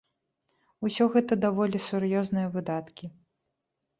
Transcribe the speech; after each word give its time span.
Усё 0.89 1.03
гэта 1.15 1.33
даволі 1.43 1.81
сур'ёзныя 1.89 2.47
выдаткі. 2.55 3.05